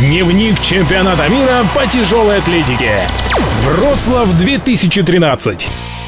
[0.00, 3.06] Дневник чемпионата мира по тяжелой атлетике.
[3.66, 5.99] Вроцлав 2013.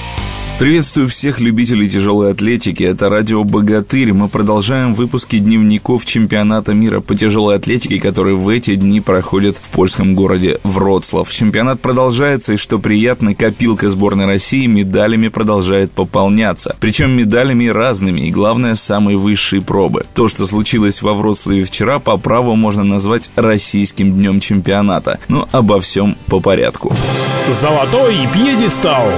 [0.62, 2.84] Приветствую всех любителей тяжелой атлетики.
[2.84, 4.12] Это радио «Богатырь».
[4.12, 9.70] Мы продолжаем выпуски дневников чемпионата мира по тяжелой атлетике, который в эти дни проходит в
[9.70, 11.28] польском городе Вроцлав.
[11.32, 16.76] Чемпионат продолжается, и что приятно, копилка сборной России медалями продолжает пополняться.
[16.78, 20.06] Причем медалями разными, и главное, самые высшие пробы.
[20.14, 25.18] То, что случилось во Вроцлаве вчера, по праву можно назвать российским днем чемпионата.
[25.26, 26.94] Но обо всем по порядку.
[27.50, 29.10] Золотой пьедестал.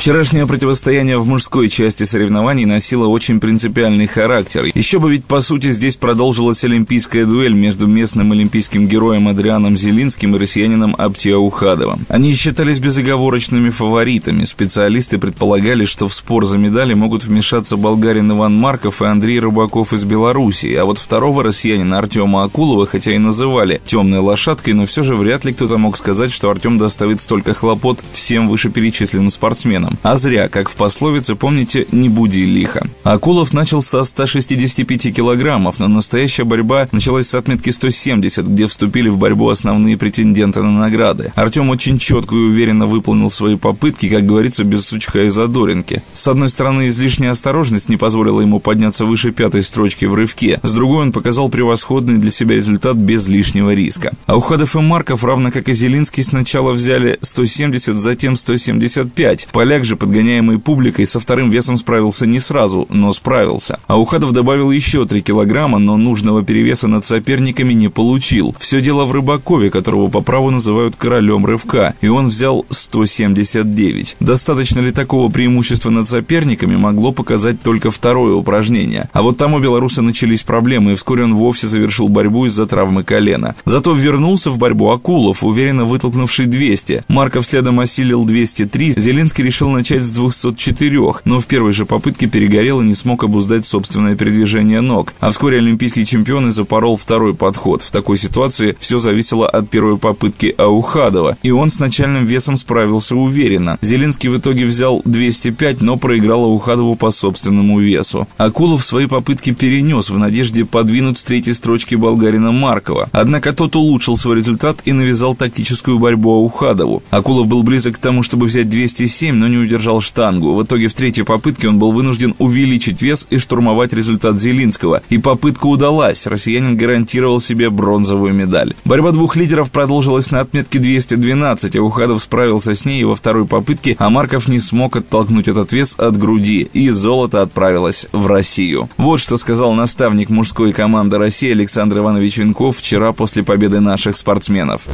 [0.00, 4.64] Вчерашнее противостояние в мужской части соревнований носило очень принципиальный характер.
[4.74, 10.34] Еще бы ведь, по сути, здесь продолжилась олимпийская дуэль между местным олимпийским героем Адрианом Зелинским
[10.34, 12.06] и россиянином Аптия Ухадовым.
[12.08, 14.44] Они считались безоговорочными фаворитами.
[14.44, 19.92] Специалисты предполагали, что в спор за медали могут вмешаться болгарин Иван Марков и Андрей Рыбаков
[19.92, 25.02] из Белоруссии, а вот второго россиянина Артема Акулова, хотя и называли темной лошадкой, но все
[25.02, 29.98] же вряд ли кто-то мог сказать, что Артем доставит столько хлопот всем вышеперечисленным спортсменам делом.
[30.02, 32.86] А зря, как в пословице, помните, не буди лихо.
[33.04, 39.18] Акулов начал со 165 килограммов, но настоящая борьба началась с отметки 170, где вступили в
[39.18, 41.32] борьбу основные претенденты на награды.
[41.34, 46.02] Артем очень четко и уверенно выполнил свои попытки, как говорится, без сучка и задоринки.
[46.12, 50.74] С одной стороны, излишняя осторожность не позволила ему подняться выше пятой строчки в рывке, с
[50.74, 54.12] другой он показал превосходный для себя результат без лишнего риска.
[54.26, 59.48] А Ухадов и Марков, равно как и Зелинский, сначала взяли 170, затем 175.
[59.52, 63.78] Поляк также подгоняемый публикой со вторым весом справился не сразу, но справился.
[63.86, 68.54] А Ухадов добавил еще 3 килограмма, но нужного перевеса над соперниками не получил.
[68.58, 74.16] Все дело в Рыбакове, которого по праву называют королем рывка, и он взял 179.
[74.20, 79.08] Достаточно ли такого преимущества над соперниками могло показать только второе упражнение.
[79.14, 83.02] А вот там у белоруса начались проблемы, и вскоре он вовсе завершил борьбу из-за травмы
[83.02, 83.54] колена.
[83.64, 87.04] Зато вернулся в борьбу Акулов, уверенно вытолкнувший 200.
[87.08, 92.80] Марков следом осилил 203, Зеленский решил начать с 204, но в первой же попытке перегорел
[92.80, 95.14] и не смог обуздать собственное передвижение ног.
[95.20, 97.82] А вскоре олимпийский чемпион и запорол второй подход.
[97.82, 103.16] В такой ситуации все зависело от первой попытки Аухадова, и он с начальным весом справился
[103.16, 103.78] уверенно.
[103.80, 108.28] Зеленский в итоге взял 205, но проиграл Аухадову по собственному весу.
[108.36, 113.08] Акулов свои попытки перенес в надежде подвинуть с третьей строчки болгарина Маркова.
[113.12, 117.02] Однако тот улучшил свой результат и навязал тактическую борьбу Аухадову.
[117.10, 120.54] Акулов был близок к тому, чтобы взять 207, но не удержал штангу.
[120.54, 125.02] В итоге в третьей попытке он был вынужден увеличить вес и штурмовать результат Зелинского.
[125.08, 126.26] И попытка удалась.
[126.26, 128.74] Россиянин гарантировал себе бронзовую медаль.
[128.84, 133.96] Борьба двух лидеров продолжилась на отметке 212, а Ухадов справился с ней во второй попытке,
[133.98, 138.88] а Марков не смог оттолкнуть этот вес от груди, и золото отправилось в Россию.
[138.96, 144.86] Вот что сказал наставник мужской команды России Александр Иванович Венков вчера после победы наших спортсменов.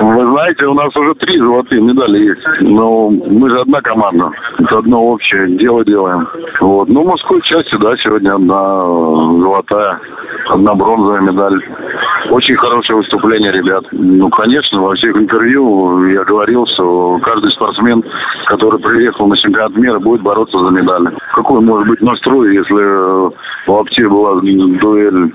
[0.00, 2.40] Вы знаете, у нас уже три золотые медали есть.
[2.62, 4.30] Но мы же одна команда.
[4.58, 6.26] Это одно общее дело делаем.
[6.60, 6.88] Вот.
[6.88, 8.84] Ну, мужской части, да, сегодня одна
[9.40, 10.00] золотая,
[10.48, 11.62] одна бронзовая медаль.
[12.30, 13.84] Очень хорошее выступление, ребят.
[13.92, 18.02] Ну, конечно, во всех интервью я говорил, что каждый спортсмен,
[18.46, 21.10] который приехал на чемпионат мира, будет бороться за медали.
[21.34, 23.30] Какой может быть настрой, если
[23.68, 25.32] у Апти была дуэль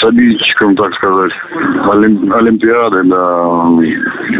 [0.00, 1.32] с обидчиком, так сказать,
[1.90, 3.64] Олимпиады, да,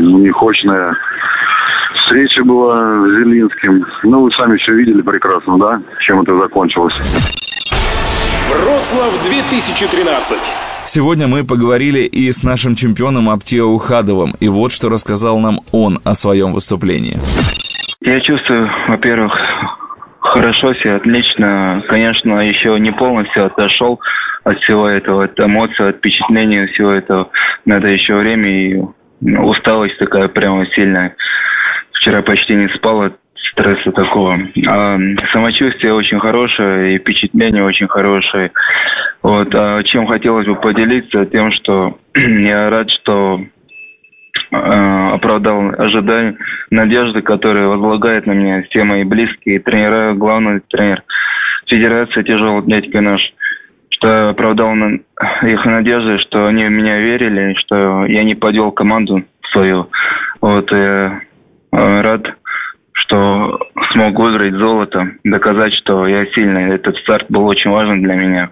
[0.00, 0.94] нехочная
[2.12, 3.86] встреча была с Зелинским.
[4.02, 6.94] Ну, вы сами все видели прекрасно, да, чем это закончилось.
[8.50, 10.36] Вроцлав 2013.
[10.84, 16.00] Сегодня мы поговорили и с нашим чемпионом Аптио Ухадовым, и вот что рассказал нам он
[16.04, 17.16] о своем выступлении.
[18.02, 19.32] Я чувствую, во-первых,
[20.20, 21.82] хорошо себя, отлично.
[21.88, 24.00] Конечно, еще не полностью отошел
[24.44, 27.30] от всего этого, от эмоций, от впечатлений всего этого.
[27.64, 28.82] Надо еще время и
[29.22, 31.14] усталость такая прямо сильная.
[32.02, 33.16] Вчера почти не спал от
[33.52, 34.36] стресса такого.
[34.66, 34.98] А
[35.32, 38.50] самочувствие очень хорошее и впечатление очень хорошее.
[39.22, 39.54] Вот.
[39.54, 41.24] А чем хотелось бы поделиться?
[41.26, 43.40] Тем, что я рад, что
[44.50, 46.36] э, оправдал ожидания,
[46.70, 51.04] надежды, которые возлагают на меня все мои близкие тренера, главный тренер
[51.66, 53.20] Федерации тяжелой атлетики наш
[53.90, 59.22] что оправдал их надежды, что они в меня верили, что я не подвел команду
[59.52, 59.88] свою.
[60.40, 61.20] Вот, э,
[61.72, 62.26] рад,
[62.92, 63.58] что
[63.92, 66.74] смог выиграть золото, доказать, что я сильный.
[66.74, 68.50] Этот старт был очень важен для меня.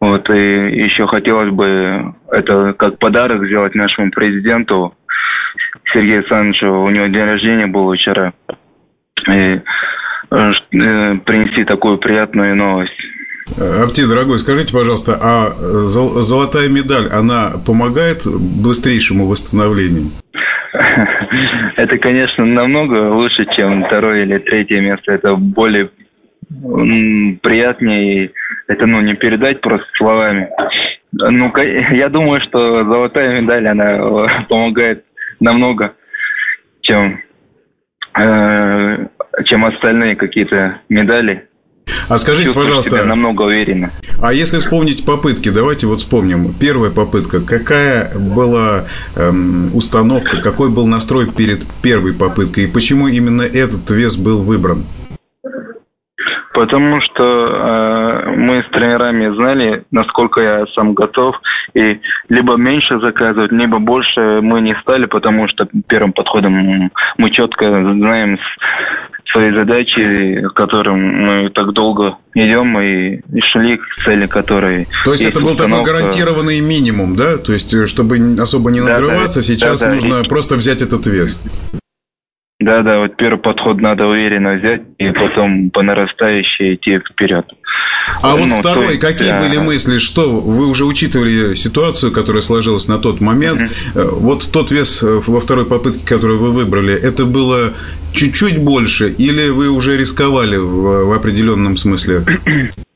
[0.00, 4.94] Вот, и еще хотелось бы это как подарок сделать нашему президенту
[5.92, 6.66] Сергею Александровичу.
[6.66, 8.32] У него день рождения был вчера.
[9.28, 9.60] И э,
[10.30, 13.00] принести такую приятную новость
[13.58, 15.52] Апти, дорогой, скажите, пожалуйста, а
[16.22, 20.10] золотая медаль, она помогает быстрейшему восстановлению?
[21.76, 25.12] Это, конечно, намного лучше, чем второе или третье место.
[25.12, 25.90] Это более
[27.42, 28.30] приятнее.
[28.68, 30.48] Это, ну, не передать просто словами.
[31.12, 31.52] Ну,
[31.92, 35.04] я думаю, что золотая медаль, она помогает
[35.40, 35.94] намного,
[36.82, 37.20] чем,
[38.18, 39.06] э,
[39.44, 41.48] чем остальные какие-то медали.
[42.08, 43.92] А скажите, Чувствую пожалуйста, себя намного уверенно.
[44.20, 46.54] А если вспомнить попытки, давайте вот вспомним.
[46.54, 48.86] Первая попытка, какая была
[49.16, 54.84] эм, установка, какой был настрой перед первой попыткой, и почему именно этот вес был выбран?
[56.64, 61.36] Потому что э, мы с тренерами знали, насколько я сам готов,
[61.74, 62.00] и
[62.30, 68.38] либо меньше заказывать, либо больше мы не стали, потому что первым подходом мы четко знаем
[69.30, 73.20] свои задачи, к которым мы так долго идем и,
[73.52, 74.86] шли к цели, которой...
[75.04, 75.84] То есть, есть это был установка...
[75.84, 77.36] такой гарантированный минимум, да?
[77.36, 80.28] То есть, э, чтобы особо не надрываться, да, да, сейчас да, нужно и...
[80.28, 81.38] просто взять этот вес.
[82.64, 87.44] Да, да, вот первый подход надо уверенно взять и потом по нарастающей идти вперед.
[88.22, 89.40] А ну, вот второй, есть, какие да.
[89.40, 94.14] были мысли, что вы уже учитывали ситуацию, которая сложилась на тот момент, mm-hmm.
[94.14, 97.74] вот тот вес э, во второй попытке, который вы выбрали, это было
[98.14, 102.24] чуть-чуть больше или вы уже рисковали в, в определенном смысле?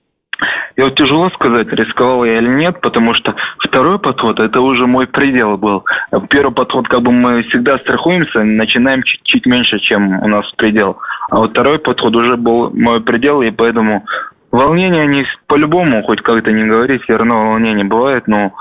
[0.78, 5.08] И вот тяжело сказать, рисковал я или нет, потому что второй подход, это уже мой
[5.08, 5.84] предел был.
[6.30, 10.98] Первый подход, как бы мы всегда страхуемся, начинаем чуть-чуть меньше, чем у нас предел.
[11.30, 14.04] А вот второй подход уже был мой предел, и поэтому
[14.52, 18.52] волнение, они по-любому, хоть как-то не говорить, все равно волнение бывает, но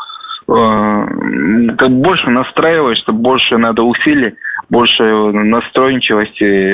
[0.47, 4.33] э, как больше настраиваешься, больше надо усилий,
[4.71, 6.73] больше настроенчивости,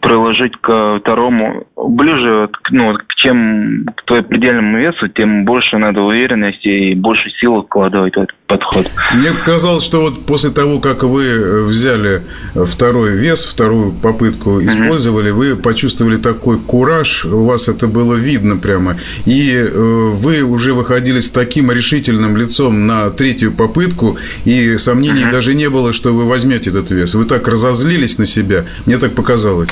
[0.00, 6.68] приложить к второму ближе ну, к чем к твоему предельному весу, тем больше надо уверенности
[6.68, 8.90] и больше сил вкладывать в этот подход.
[9.14, 12.22] Мне казалось, что вот после того, как вы взяли
[12.54, 15.34] второй вес, вторую попытку использовали, mm-hmm.
[15.34, 21.20] вы почувствовали такой кураж, у вас это было видно прямо, и э, вы уже выходили
[21.20, 25.30] с таким решительным лицом на третью попытку, и сомнений mm-hmm.
[25.30, 27.14] даже не было, что вы возьмете этот вес.
[27.14, 29.68] Вы так разозлились на себя, мне так показалось.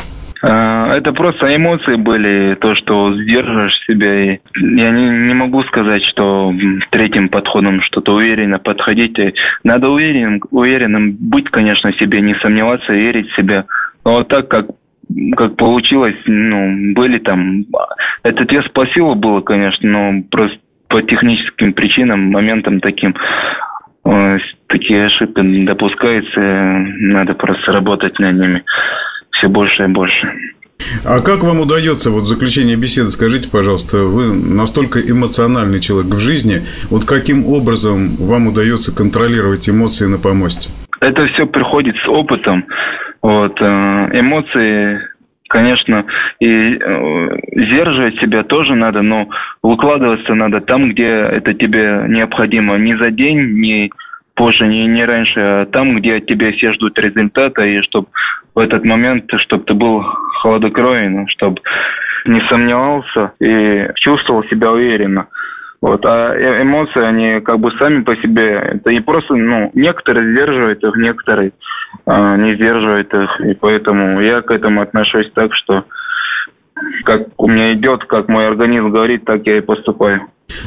[0.46, 4.32] А, это просто эмоции были, то, что сдерживаешь себя.
[4.34, 6.54] И я не, не могу сказать, что
[6.90, 9.18] третьим подходом что-то уверенно подходить.
[9.64, 13.64] Надо уверенным, уверенным быть, конечно, в себе, не сомневаться, верить в себя.
[14.04, 14.66] Но вот так, как
[15.36, 17.64] как получилось, ну, были там...
[18.24, 20.58] Этот вес по силу было, конечно, но просто
[20.88, 23.14] по техническим причинам, моментам таким,
[24.04, 24.38] э,
[24.68, 28.64] такие ошибки допускаются, надо просто работать над ними
[29.38, 30.32] все больше и больше.
[31.04, 36.66] А как вам удается, вот заключение беседы, скажите, пожалуйста, вы настолько эмоциональный человек в жизни,
[36.90, 40.70] вот каким образом вам удается контролировать эмоции на помосте?
[41.00, 42.64] Это все приходит с опытом.
[43.22, 45.00] Вот, э, эмоции,
[45.48, 46.04] конечно,
[46.40, 49.28] и э, сдерживать себя тоже надо, но
[49.62, 52.76] выкладываться надо там, где это тебе необходимо.
[52.76, 53.90] Не за день, не
[54.36, 58.06] позже, не, не раньше, а там, где от тебя все ждут результата, и чтобы
[58.54, 60.02] в этот момент, чтобы ты был
[60.40, 61.60] холодокровен, чтобы
[62.26, 65.26] не сомневался и чувствовал себя уверенно.
[65.80, 66.04] Вот.
[66.04, 70.82] А э, эмоции, они как бы сами по себе, это и просто, ну, некоторые сдерживают
[70.82, 71.52] их, некоторые
[72.06, 73.40] а, не сдерживают их.
[73.40, 75.84] И поэтому я к этому отношусь так, что
[77.04, 80.22] как у меня идет, как мой организм говорит, так я и поступаю.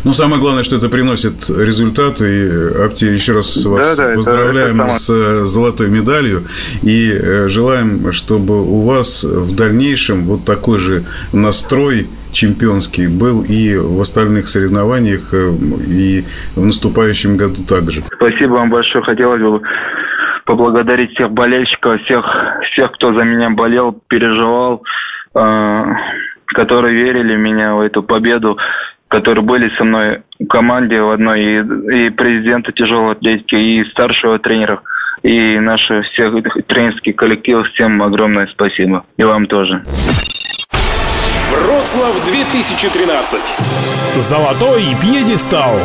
[0.06, 2.22] Ну, самое главное, что это приносит результат.
[2.22, 2.50] И,
[2.86, 6.44] Апти, еще раз вас да, да, поздравляем это, это с э, золотой медалью.
[6.84, 11.03] И э, желаем, чтобы у вас в дальнейшем вот такой же
[11.34, 15.51] настрой чемпионский был и в остальных соревнованиях, э,
[15.88, 16.24] и
[16.56, 18.01] в наступающем году также.
[18.15, 19.03] Спасибо вам большое.
[19.03, 19.62] Хотелось бы
[20.46, 22.25] поблагодарить всех болельщиков, всех,
[22.72, 24.82] всех, кто за меня болел, переживал,
[25.34, 28.58] которые верили в меня, в эту победу
[29.10, 34.39] которые были со мной в команде в одной, и, и президента тяжелой атлетики, и старшего
[34.39, 34.82] тренера,
[35.24, 36.32] и наши все
[36.68, 37.68] тренерский коллектив.
[37.74, 39.06] Всем огромное спасибо.
[39.18, 39.84] И вам тоже.
[41.51, 43.39] Вроцлав 2013.
[44.16, 45.75] Золотой пьедестал.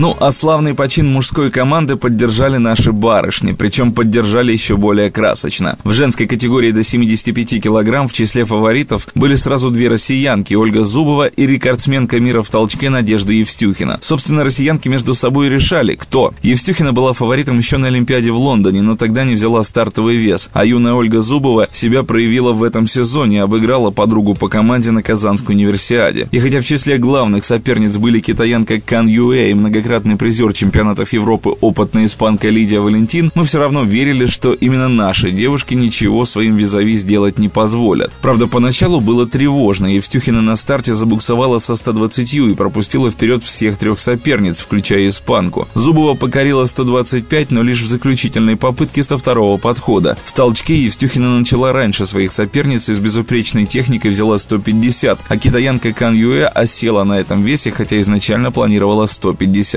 [0.00, 5.76] Ну, а славный почин мужской команды поддержали наши барышни, причем поддержали еще более красочно.
[5.82, 11.26] В женской категории до 75 килограмм в числе фаворитов были сразу две россиянки, Ольга Зубова
[11.26, 13.98] и рекордсменка мира в толчке Надежда Евстюхина.
[14.00, 16.32] Собственно, россиянки между собой решали, кто.
[16.42, 20.64] Евстюхина была фаворитом еще на Олимпиаде в Лондоне, но тогда не взяла стартовый вес, а
[20.64, 26.28] юная Ольга Зубова себя проявила в этом сезоне, обыграла подругу по команде на Казанской универсиаде.
[26.30, 29.54] И хотя в числе главных соперниц были китаянка Кан Юэ и
[29.88, 35.30] многократный призер чемпионатов Европы опытная испанка Лидия Валентин, мы все равно верили, что именно наши
[35.30, 38.12] девушки ничего своим визави сделать не позволят.
[38.20, 43.78] Правда, поначалу было тревожно, и Евстюхина на старте забуксовала со 120 и пропустила вперед всех
[43.78, 45.66] трех соперниц, включая испанку.
[45.74, 50.18] Зубова покорила 125, но лишь в заключительной попытке со второго подхода.
[50.22, 55.94] В толчке Евстюхина начала раньше своих соперниц и с безупречной техникой взяла 150, а китаянка
[55.94, 59.06] Кан Юэ осела на этом весе, хотя изначально планировала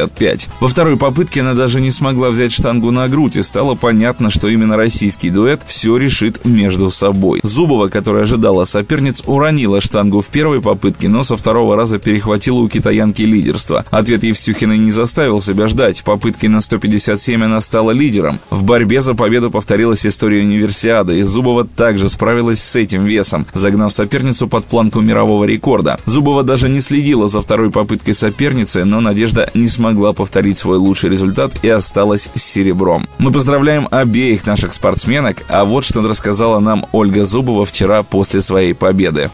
[0.08, 0.50] 155.
[0.60, 4.48] Во второй попытке она даже не смогла взять штангу на грудь, и стало понятно, что
[4.48, 7.40] именно российский дуэт все решит между собой.
[7.44, 12.68] Зубова, которая ожидала соперниц, уронила штангу в первой попытке, но со второго раза перехватила у
[12.68, 13.86] китаянки лидерство.
[13.92, 16.04] Ответ Евстюхиной не заставил себя ждать.
[16.04, 18.40] Попыткой на 157 она стала лидером.
[18.50, 23.94] В борьбе за победу повторилась история универсиады, и Зубова также справилась с этим весом, загнав
[23.94, 26.00] соперницу под планку мирового рекорда.
[26.06, 29.81] Зубова даже не следила за второй попыткой соперницы, но Надежда не смогла
[30.16, 33.08] повторить свой лучший результат и осталась с серебром.
[33.18, 38.74] Мы поздравляем обеих наших спортсменок, а вот что рассказала нам Ольга Зубова вчера после своей
[38.74, 39.30] победы.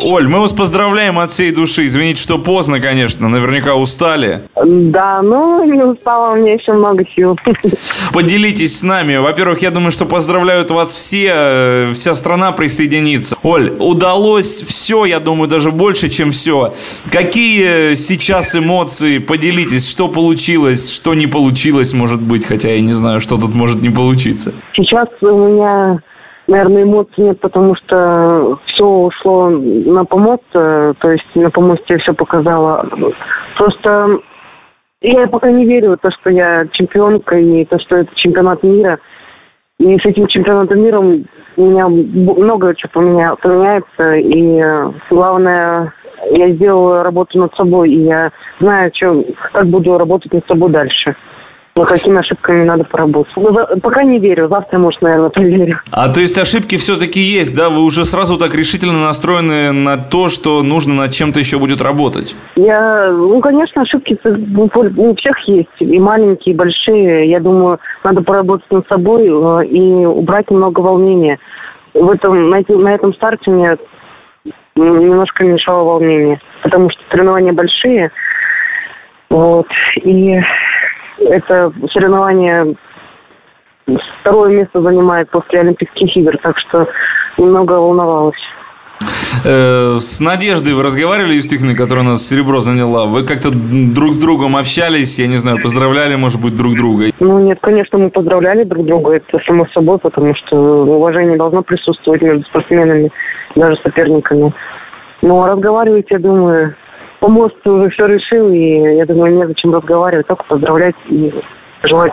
[0.00, 1.86] Оль, мы вас поздравляем от всей души.
[1.86, 3.28] Извините, что поздно, конечно.
[3.28, 4.42] Наверняка устали.
[4.54, 7.36] Да, ну не устала, у меня еще много сил.
[8.12, 9.16] Поделитесь с нами.
[9.16, 13.36] Во-первых, я думаю, что поздравляют вас все, э, вся страна присоединится.
[13.42, 16.74] Оль, удалось все, я думаю, даже больше, чем все.
[17.10, 19.18] Какие сейчас эмоции?
[19.18, 23.82] Поделитесь, что получилось, что не получилось, может быть, хотя я не знаю, что тут может
[23.82, 24.52] не получиться.
[24.74, 26.00] Сейчас у меня
[26.48, 32.14] наверное, эмоций нет, потому что все ушло на помост, э, то есть на помосте все
[32.14, 32.88] показала.
[33.56, 34.20] Просто
[35.02, 38.98] я пока не верю в то, что я чемпионка и то, что это чемпионат мира.
[39.78, 44.14] И с этим чемпионатом мира у меня много чего поменя, поменяется.
[44.14, 44.60] И
[45.08, 45.92] главное,
[46.30, 51.16] я сделала работу над собой, и я знаю, что, как буду работать над собой дальше
[51.78, 53.32] над какими ошибками надо поработать.
[53.36, 55.80] Ну, пока не верю, завтра, может, наверное, проверю.
[55.90, 57.68] А то есть ошибки все-таки есть, да?
[57.68, 62.36] Вы уже сразу так решительно настроены на то, что нужно над чем-то еще будет работать?
[62.56, 67.30] Я, ну, конечно, ошибки у всех есть, и маленькие, и большие.
[67.30, 71.38] Я думаю, надо поработать над собой э, и убрать немного волнения.
[71.94, 73.76] В этом, на, на этом старте мне
[74.78, 78.10] немножко мешало волнение, потому что соревнования большие,
[79.30, 80.40] вот, и
[81.18, 82.74] это соревнование
[84.20, 86.88] второе место занимает после Олимпийских игр, так что
[87.36, 88.36] немного волновалась.
[89.44, 93.06] Э, с Надеждой вы разговаривали, Евстихиной, которая у нас серебро заняла?
[93.06, 97.06] Вы как-то друг с другом общались, я не знаю, поздравляли, может быть, друг друга?
[97.20, 102.22] Ну, нет, конечно, мы поздравляли друг друга, это само собой, потому что уважение должно присутствовать
[102.22, 103.10] между спортсменами,
[103.54, 104.52] даже соперниками.
[105.22, 106.74] Но разговаривать, я думаю,
[107.20, 111.32] помост уже все решил, и я думаю, незачем разговаривать, только поздравлять и
[111.82, 112.12] желать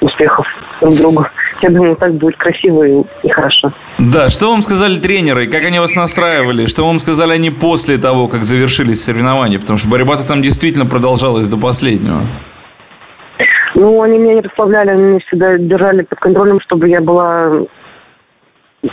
[0.00, 0.46] успехов
[0.80, 1.26] друг другу.
[1.62, 3.72] Я думаю, так будет красиво и, и хорошо.
[3.98, 8.26] Да, что вам сказали тренеры, как они вас настраивали, что вам сказали они после того,
[8.28, 12.20] как завершились соревнования, потому что борьба-то там действительно продолжалась до последнего.
[13.74, 17.66] Ну, они меня не расслабляли, они меня всегда держали под контролем, чтобы я была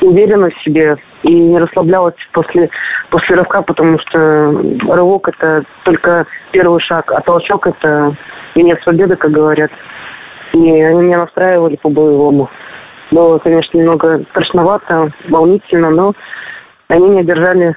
[0.01, 2.69] уверена в себе и не расслаблялась после,
[3.09, 4.19] после рывка, потому что
[4.89, 8.15] рывок– это только первый шаг, а толчок– это
[8.55, 9.71] венец победы, как говорят.
[10.65, 12.49] И они меня настраивали по-боевому.
[13.11, 16.13] Было, конечно, немного страшновато, волнительно, но
[16.87, 17.75] они меня держали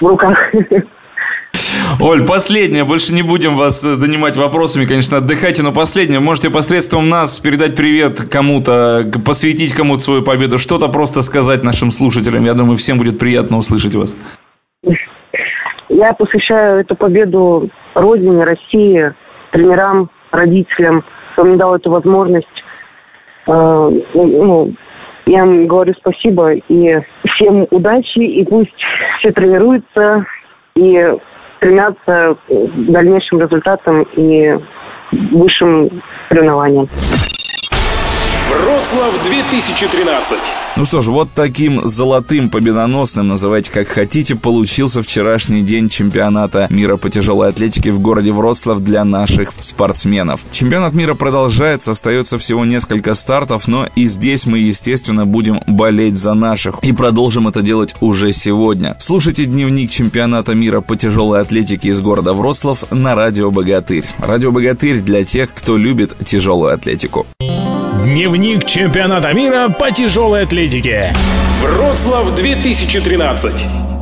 [0.00, 0.36] в руках.
[2.00, 7.08] Оль, последнее, больше не будем вас э, донимать вопросами, конечно, отдыхайте, но последнее, можете посредством
[7.08, 12.76] нас передать привет кому-то, посвятить кому-то свою победу, что-то просто сказать нашим слушателям, я думаю,
[12.76, 14.16] всем будет приятно услышать вас.
[15.88, 19.14] Я посвящаю эту победу Родине, России,
[19.52, 21.04] тренерам, родителям,
[21.42, 22.46] мне дал эту возможность.
[23.46, 24.74] Э, ну,
[25.26, 27.00] я им говорю спасибо и
[27.34, 28.74] всем удачи, и пусть
[29.18, 30.26] все тренируются,
[30.76, 31.14] и
[31.56, 34.58] стремятся к дальнейшим результатам и
[35.32, 36.88] высшим соревнованиям.
[38.50, 40.63] Вроцлав 2013.
[40.76, 46.96] Ну что ж, вот таким золотым, победоносным, называйте как хотите, получился вчерашний день чемпионата мира
[46.96, 50.44] по тяжелой атлетике в городе Вроцлав для наших спортсменов.
[50.50, 56.34] Чемпионат мира продолжается, остается всего несколько стартов, но и здесь мы, естественно, будем болеть за
[56.34, 58.96] наших и продолжим это делать уже сегодня.
[58.98, 64.04] Слушайте дневник чемпионата мира по тяжелой атлетике из города Вроцлав на радио «Богатырь».
[64.18, 67.26] Радио «Богатырь» для тех, кто любит тяжелую атлетику.
[68.04, 70.63] Дневник чемпионата мира по тяжелой атлетике.
[71.62, 73.93] Вроцлав 2013.